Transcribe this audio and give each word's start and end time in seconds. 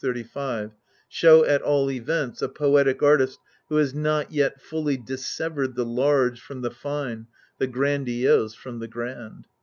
635), 0.03 0.71
show, 1.09 1.45
at 1.45 1.61
all 1.61 1.91
events, 1.91 2.41
a 2.41 2.49
poetic 2.49 3.03
artist 3.03 3.37
who 3.69 3.75
has 3.75 3.93
not 3.93 4.31
yet 4.31 4.59
fully 4.59 4.97
dissevered 4.97 5.75
the 5.75 5.85
large 5.85 6.41
from 6.41 6.61
the 6.61 6.71
fine, 6.71 7.27
the 7.59 7.67
grandiose 7.67 8.55
from 8.55 8.79
the 8.79 8.87
grand. 8.87 9.45